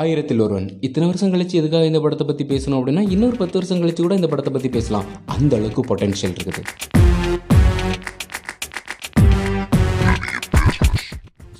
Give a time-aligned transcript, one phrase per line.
[0.00, 0.68] ஆயிரத்தில் ஒருவன்.
[0.86, 4.30] இத்தனை வருஷம் கழிச்சு எதுக்காக இந்த படத்தை பற்றி பேசணும் அப்படின்னா இன்னொரு பத்து வருஷம் கழிச்சு கூட இந்த
[4.32, 5.08] படத்தை பற்றி பேசலாம்.
[5.36, 6.62] அந்த அளவுக்கு பொட்டன்ஷியல் இருக்குது.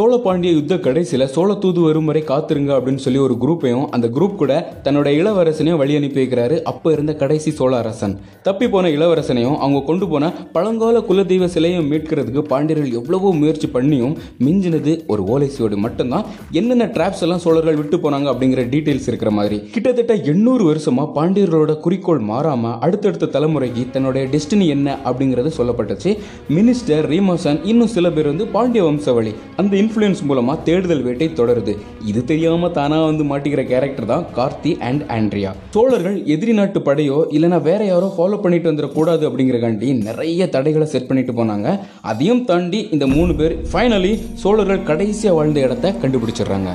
[0.00, 4.36] சோழ பாண்டிய யுத்த கடைசியில் சோழ தூது வரும் வரை காத்திருங்க அப்படின்னு சொல்லி ஒரு குரூப்பையும் அந்த குரூப்
[4.42, 4.52] கூட
[4.84, 6.62] தன்னோட இளவரசனையும் வழி அனுப்பி வைக்கிறாரு.
[6.70, 8.14] அப்போ இருந்த கடைசி சோழ அரசன்.
[8.42, 14.14] தப்பி போன இளவரசனையும் அவங்க கொண்டு போன பழங்கால குலதெய்வ சிலையும் மீட்கிறதுக்கு பாண்டியர்கள் எவ்வளவோ முயற்சி பண்ணியும்
[14.46, 16.24] மிஞ்சினது ஒரு ஓலை சுவடு மட்டும்தான்.
[16.60, 19.58] என்னென்ன ட்ராப்ஸ் எல்லாம் சோழர்கள் விட்டு போனாங்க அப்படிங்கிற டீட்டெயில்ஸ் இருக்கிற மாதிரி.
[19.74, 26.12] கிட்டத்தட்ட எண்ணூறு வருஷமா பாண்டியர்களோட குறிக்கோள் மாறாம அடுத்தடுத்த தலைமுறைக்கு தன்னுடைய டெஸ்டினி என்ன அப்படிங்கிறது சொல்லப்பட்டுச்சு.
[26.56, 31.72] மினிஸ்டர் ரீமோசன் இன்னும் சில பேர் வந்து பாண்டிய வம்சவழி அந்த இன்ஃப்ளூயன்ஸ் மூலமாக தேடுதல் வேட்டை தொடருது.
[32.10, 35.50] இது தெரியாமல் தானாக வந்து மாட்டிக்கிற கேரக்டர் தான் கார்த்தி அண்ட் ஆண்ட்ரியா.
[35.76, 41.34] சோழர்கள் எதிரி நாட்டு படையோ இல்லைனா வேற யாரோ ஃபாலோ பண்ணிட்டு வந்துடக்கூடாது அப்படிங்கிறக்காண்டி நிறைய தடைகளை செட் பண்ணிட்டு
[41.40, 41.76] போனாங்க.
[42.12, 44.14] அதையும் தாண்டி இந்த மூணு பேர் ஃபைனலி
[44.44, 46.72] சோழர்கள் கடைசியாக வாழ்ந்த இடத்த கண்டுபிடிச்சிடுறாங்க.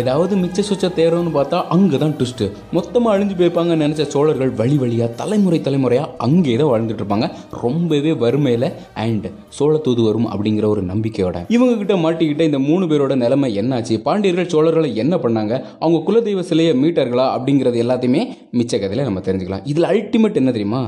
[0.00, 5.08] ஏதாவது மிச்ச சுச்ச தேரோன்னு பார்த்தா அங்கே தான் ட்விஸ்ட்டு மொத்தமாக அழிஞ்சு போய்ப்பாங்கன்னு நினச்ச சோழர்கள் வழி வழியாக
[5.20, 7.28] தலைமுறை தலைமுறையாக அங்கே தான் வாழ்ந்துட்டு இருப்பாங்க.
[7.64, 8.68] ரொம்பவே வறுமையில்
[9.04, 9.26] அண்ட்
[9.58, 11.36] சோழ தூது வரும் அப்படிங்கிற ஒரு நம்பிக்கையோட.
[11.56, 13.96] இவங்க கிட்ட மாட்டிக்கிட்ட இந்த மூணு பேரோட நிலைமை என்னாச்சு?
[14.08, 15.54] பாண்டியர்கள் சோழர்களை என்ன பண்ணாங்க?
[15.82, 17.26] அவங்க குலதெய்வ சிலையை மீட்டார்களா?
[17.36, 18.22] அப்படிங்கிறது எல்லாத்தையுமே
[18.60, 19.66] மிச்ச கதையில் நம்ம தெரிஞ்சுக்கலாம்.
[19.72, 20.82] இதில் அல்டிமேட் என்ன தெரியுமா?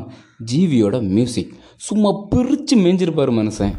[0.52, 1.52] ஜீவியோட மியூசிக்
[1.88, 3.74] சும்மா பிரித்து மேஞ்சிருப்பார் மனுஷன்.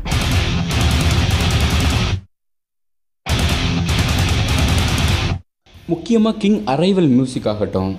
[5.91, 7.93] முக்கியமாக கிங் அரைவல் மியூசிக் ஆகட்டும்.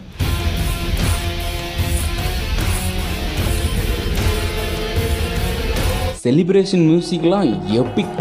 [6.23, 8.21] செலிப்ரேஷன் மியூசிக்லாம் எபிக்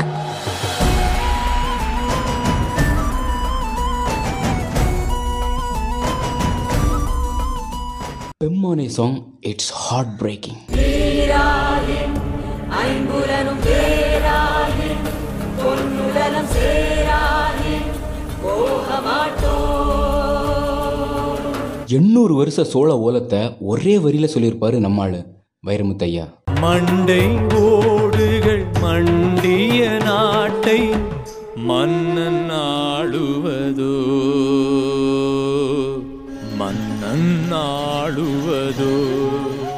[8.42, 9.18] பெம்மானே சாங்
[9.52, 10.60] இட்ஸ் ஹார்ட் பிரேக்கிங்
[12.82, 15.06] ஐம்புலனும் பேராயின்
[15.60, 16.93] பொன்னுடலம் சேராயின்
[21.90, 25.26] எண்ணூறு வருஷ சோழ ஓலத்தை ஒரே வரியில் சொல்லியிருப்பாரு நம்மாள்
[25.68, 26.26] வைரமுத்தையா.
[26.62, 30.90] மண்டை ஓடுகள் மண்டிய நாட்டை
[31.56, 33.94] மன்னன் ஆளுவதோ?
[36.58, 38.92] மன்னன் ஆளுவதோ?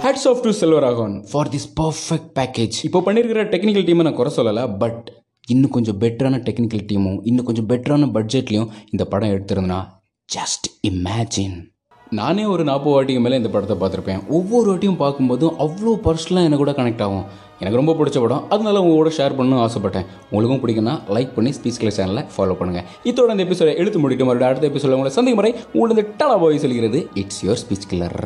[0.01, 4.77] Hats off to Selvaraghavan for this perfect package இப்போ பண்ணியிருக்கிற டெக்னிக்கல் டீமை நான் குறை சொல்லலை
[4.77, 5.11] பட்
[5.47, 9.79] இன்னும் கொஞ்சம் பெட்டரான டெக்னிக்கல் டீமும் இன்னும் கொஞ்சம் பெட்டரான பட்ஜெட்லையும் இந்த படம் எடுத்திருந்தனா
[10.35, 11.57] ஜஸ்ட் இமேஜின்
[12.17, 14.21] நானே ஒரு நாற்பது வாட்டிக்கு மேலே இந்த படத்தை பார்த்துருப்பேன்.
[14.37, 17.25] ஒவ்வொரு வாட்டியும் பார்க்கும்போதும் அவ்வளோ பர்சனலாக எனக்கு கூட கனெக்ட் ஆகும்.
[17.59, 18.43] எனக்கு ரொம்ப பிடிச்ச படம்.
[18.53, 20.07] அதனால உங்களோட ஷேர் பண்ணணும்னு ஆசைப்பட்டேன்.
[20.31, 24.51] உங்களுக்கும் பிடிக்கும்னா லைக் பண்ணி ஸ்பீச் கிளை சேனலை ஃபாலோ பண்ணுங்கள் இதோட இந்த எபிசோட எழுத்து முடிட்டு மறுபடியும்
[24.51, 27.01] அடுத்த எபிசோட உங்களை சந்திக்கும் முறை உங்களுக்கு டலா பாய் சொல்கிறது.
[27.23, 28.19] It's your speech கிளர்